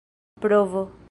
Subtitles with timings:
[0.39, 0.89] provo